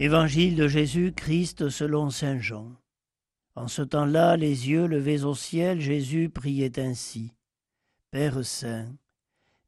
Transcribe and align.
Évangile 0.00 0.56
de 0.56 0.66
Jésus-Christ 0.66 1.68
selon 1.68 2.10
Saint 2.10 2.40
Jean. 2.40 2.72
En 3.54 3.68
ce 3.68 3.80
temps-là, 3.80 4.36
les 4.36 4.68
yeux 4.68 4.86
levés 4.86 5.22
au 5.22 5.36
ciel, 5.36 5.80
Jésus 5.80 6.30
priait 6.30 6.80
ainsi. 6.80 7.32
Père 8.10 8.44
Saint, 8.44 8.92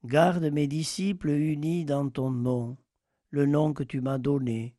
garde 0.03 0.45
mes 0.47 0.67
disciples 0.67 1.31
unis 1.31 1.85
dans 1.85 2.11
ton 2.11 2.33
nom, 2.33 2.77
le 3.31 3.47
nom 3.47 3.73
que 3.73 3.85
tu 3.85 4.01
m'as 4.01 4.19
donné, 4.19 4.75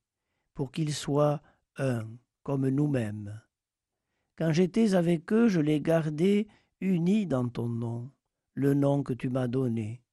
pour 0.53 0.69
qu'ils 0.69 0.93
soient 0.93 1.41
un, 1.77 2.05
comme 2.43 2.67
nous-mêmes. 2.67 3.41
Quand 4.37 4.51
j'étais 4.51 4.95
avec 4.95 5.31
eux, 5.31 5.47
je 5.47 5.61
les 5.61 5.79
gardais 5.79 6.47
unis 6.81 7.25
dans 7.25 7.47
ton 7.47 7.69
nom, 7.69 8.11
le 8.53 8.73
nom 8.73 9.01
que 9.01 9.13
tu 9.13 9.29
m'as 9.29 9.47
donné. 9.47 10.03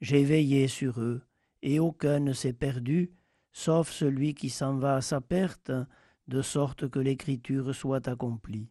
J'ai 0.00 0.24
veillé 0.24 0.66
sur 0.66 1.00
eux, 1.00 1.22
et 1.62 1.78
aucun 1.78 2.18
ne 2.18 2.32
s'est 2.32 2.52
perdu, 2.52 3.12
sauf 3.52 3.90
celui 3.90 4.34
qui 4.34 4.50
s'en 4.50 4.76
va 4.76 4.96
à 4.96 5.00
sa 5.00 5.20
perte, 5.20 5.72
de 6.28 6.42
sorte 6.42 6.88
que 6.88 6.98
l'écriture 7.00 7.74
soit 7.74 8.06
accomplie. 8.06 8.70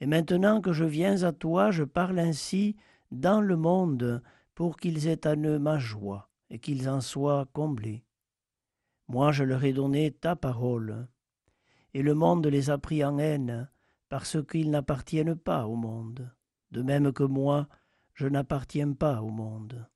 Et 0.00 0.06
maintenant 0.06 0.60
que 0.60 0.72
je 0.72 0.84
viens 0.84 1.22
à 1.22 1.32
toi, 1.32 1.70
je 1.70 1.84
parle 1.84 2.18
ainsi 2.18 2.76
dans 3.12 3.40
le 3.40 3.56
monde, 3.56 4.22
pour 4.54 4.76
qu'ils 4.76 5.06
aient 5.06 5.26
à 5.26 5.36
eux 5.36 5.58
ma 5.58 5.78
joie, 5.78 6.28
et 6.50 6.58
qu'ils 6.58 6.88
en 6.88 7.00
soient 7.00 7.46
comblés. 7.52 8.04
Moi 9.08 9.32
je 9.32 9.44
leur 9.44 9.64
ai 9.64 9.72
donné 9.72 10.10
ta 10.10 10.34
parole, 10.34 11.06
et 11.94 12.02
le 12.02 12.14
monde 12.14 12.46
les 12.46 12.70
a 12.70 12.78
pris 12.78 13.04
en 13.04 13.18
haine, 13.18 13.70
parce 14.08 14.36
qu'ils 14.44 14.70
n'appartiennent 14.70 15.36
pas 15.36 15.66
au 15.66 15.76
monde, 15.76 16.30
de 16.70 16.82
même 16.82 17.12
que 17.12 17.22
moi 17.22 17.68
je 18.14 18.26
n'appartiens 18.26 18.92
pas 18.92 19.22
au 19.22 19.30
monde. 19.30 19.86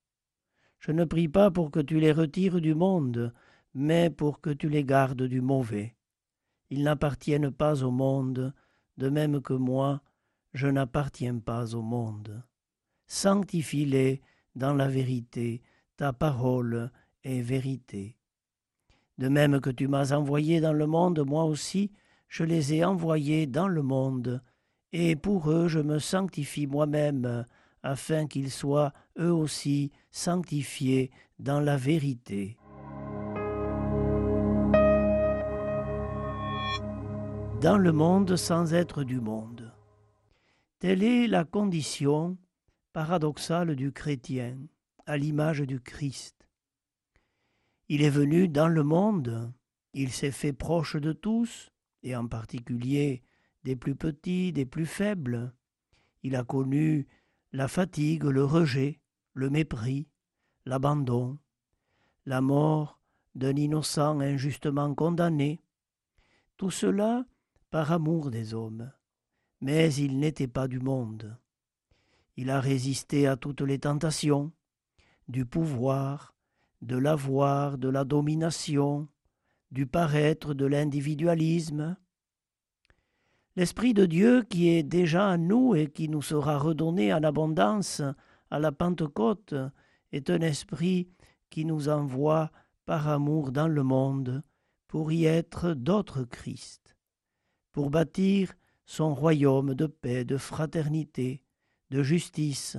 Je 0.79 0.93
ne 0.93 1.05
prie 1.05 1.29
pas 1.29 1.51
pour 1.51 1.71
que 1.71 1.81
tu 1.81 1.99
les 1.99 2.12
retires 2.12 2.61
du 2.61 2.75
monde, 2.75 3.33
mais 3.79 4.09
pour 4.09 4.41
que 4.41 4.49
tu 4.49 4.71
les 4.71 4.85
gardes 4.85 5.25
du 5.25 5.43
mauvais. 5.43 5.97
Ils 6.71 6.83
n'appartiennent 6.83 7.51
pas 7.51 7.85
au 7.85 7.91
monde, 7.91 8.55
de 8.97 9.11
même 9.11 9.43
que 9.43 9.53
moi, 9.53 10.01
je 10.55 10.67
n'appartiens 10.67 11.39
pas 11.41 11.75
au 11.75 11.83
monde. 11.83 12.43
Sanctifie-les 13.07 14.23
dans 14.55 14.73
la 14.73 14.89
vérité, 14.89 15.61
ta 15.99 16.15
parole 16.15 16.91
est 17.23 17.43
vérité. 17.43 18.17
De 19.19 19.29
même 19.29 19.61
que 19.61 19.69
tu 19.69 19.89
m'as 19.89 20.17
envoyé 20.17 20.63
dans 20.63 20.73
le 20.73 20.87
monde, 20.87 21.21
moi 21.27 21.45
aussi, 21.45 21.93
je 22.29 22.45
les 22.45 22.73
ai 22.73 22.83
envoyés 22.83 23.47
dans 23.47 23.69
le 23.69 23.83
monde, 23.83 24.43
et 24.93 25.17
pour 25.17 25.51
eux 25.51 25.69
je 25.69 25.81
me 25.81 25.99
sanctifie 25.99 26.67
moi-même, 26.67 27.45
afin 27.83 28.27
qu'ils 28.27 28.51
soient 28.51 28.95
eux 29.19 29.35
aussi 29.35 29.93
sanctifiés 30.11 31.11
dans 31.39 31.61
la 31.61 31.77
vérité. 31.77 32.57
Dans 37.61 37.79
le 37.79 37.93
monde 37.93 38.37
sans 38.37 38.75
être 38.75 39.03
du 39.03 39.21
monde. 39.21 39.73
Telle 40.79 41.03
est 41.03 41.27
la 41.27 41.45
condition 41.45 42.37
paradoxale 42.93 43.75
du 43.77 43.93
chrétien, 43.93 44.59
à 45.07 45.17
l'image 45.17 45.61
du 45.61 45.81
Christ. 45.81 46.49
Il 47.89 48.03
est 48.03 48.11
venu 48.11 48.49
dans 48.49 48.69
le 48.69 48.83
monde, 48.83 49.53
il 49.95 50.12
s'est 50.12 50.33
fait 50.33 50.53
proche 50.53 50.97
de 50.97 51.12
tous, 51.12 51.71
et 52.03 52.15
en 52.15 52.27
particulier 52.27 53.23
des 53.65 53.77
plus 53.77 53.97
petits, 53.97 54.53
des 54.53 54.67
plus 54.67 54.87
faibles. 54.87 55.55
Il 56.23 56.37
a 56.37 56.45
connu 56.45 57.07
la 57.53 57.69
fatigue, 57.69 58.25
le 58.25 58.45
rejet, 58.45 59.01
le 59.33 59.49
mépris, 59.49 60.09
l'abandon, 60.67 61.39
la 62.27 62.41
mort 62.41 63.00
d'un 63.34 63.56
innocent 63.56 64.21
injustement 64.21 64.94
condamné. 64.94 65.62
Tout 66.56 66.71
cela 66.71 67.25
par 67.71 67.93
amour 67.93 68.31
des 68.31 68.54
hommes. 68.54 68.91
Mais 69.60 69.93
il 69.94 70.19
n'était 70.19 70.49
pas 70.49 70.69
du 70.69 70.81
monde. 70.81 71.37
Il 72.37 72.50
a 72.50 72.60
résisté 72.60 73.27
à 73.27 73.37
toutes 73.37 73.62
les 73.62 73.78
tentations, 73.78 74.53
du 75.28 75.47
pouvoir, 75.47 76.34
de 76.82 76.97
l'avoir, 76.97 77.78
de 77.78 77.88
la 77.88 78.05
domination, 78.05 79.09
du 79.71 79.87
paraître, 79.87 80.55
de 80.55 80.66
l'individualisme. 80.66 81.97
L'Esprit 83.56 83.94
de 83.94 84.05
Dieu 84.05 84.43
qui 84.43 84.69
est 84.69 84.82
déjà 84.82 85.31
en 85.31 85.38
nous 85.38 85.75
et 85.75 85.87
qui 85.87 86.09
nous 86.09 86.22
sera 86.22 86.59
redonné 86.59 87.12
en 87.12 87.22
abondance 87.22 88.03
à 88.50 88.59
la 88.59 88.71
Pentecôte 88.71 89.55
est 90.12 90.31
un 90.31 90.41
esprit 90.41 91.09
qui 91.49 91.65
nous 91.65 91.88
envoie 91.88 92.50
par 92.84 93.09
amour 93.09 93.50
dans 93.50 93.69
le 93.69 93.82
monde 93.82 94.43
pour 94.87 95.10
y 95.10 95.25
être 95.25 95.72
d'autres 95.72 96.25
Christ 96.25 96.86
pour 97.76 97.91
bâtir 97.91 98.54
son 98.87 99.14
royaume 99.14 99.75
de 99.75 99.84
paix, 99.84 100.25
de 100.25 100.38
fraternité, 100.38 101.42
de 101.91 102.03
justice, 102.03 102.78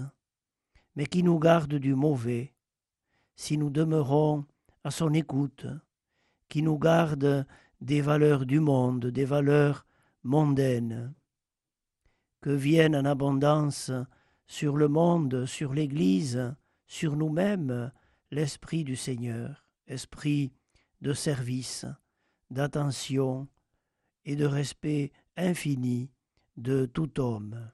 mais 0.96 1.06
qui 1.06 1.22
nous 1.22 1.38
garde 1.38 1.76
du 1.76 1.94
mauvais, 1.94 2.56
si 3.36 3.60
nous 3.60 3.70
demeurons 3.70 4.48
à 4.84 4.90
son 4.90 5.14
écoute, 5.14 5.68
qui 6.50 6.64
nous 6.64 6.80
garde 6.80 7.46
des 7.80 8.02
valeurs 8.02 8.48
du 8.48 8.60
monde, 8.60 9.06
des 9.06 9.26
valeurs 9.26 9.86
mondaines, 10.24 11.14
que 12.42 12.50
vienne 12.50 12.96
en 12.96 13.06
abondance 13.06 13.92
sur 14.48 14.78
le 14.78 14.88
monde, 14.88 15.46
sur 15.46 15.76
l'Église, 15.76 16.56
sur 16.88 17.16
nous-mêmes, 17.16 17.92
l'Esprit 18.32 18.84
du 18.84 18.96
Seigneur, 18.96 19.64
esprit 19.86 20.54
de 21.02 21.14
service, 21.14 21.86
d'attention, 22.50 23.48
et 24.28 24.36
de 24.36 24.46
respect 24.46 25.12
infini 25.38 26.12
de 26.58 26.86
tout 26.86 27.20
homme. 27.20 27.72